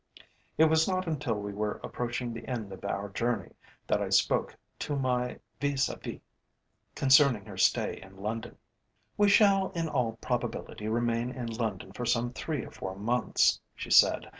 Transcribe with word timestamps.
It 0.57 0.65
was 0.65 0.87
not 0.87 1.05
until 1.05 1.35
we 1.35 1.53
were 1.53 1.79
approaching 1.83 2.33
the 2.33 2.47
end 2.47 2.73
of 2.73 2.83
our 2.83 3.09
journey 3.09 3.51
that 3.85 4.01
I 4.01 4.09
spoke 4.09 4.57
to 4.79 4.95
my 4.95 5.37
vis 5.59 5.89
à 5.89 6.01
vis 6.01 6.21
concerning 6.95 7.45
her 7.45 7.55
stay 7.55 8.01
in 8.01 8.17
London. 8.17 8.57
"We 9.15 9.29
shall 9.29 9.69
in 9.75 9.87
all 9.87 10.13
probability 10.13 10.87
remain 10.87 11.29
in 11.29 11.49
London 11.53 11.93
for 11.93 12.07
some 12.07 12.33
three 12.33 12.65
or 12.65 12.71
four 12.71 12.95
months," 12.95 13.61
she 13.75 13.91
said. 13.91 14.27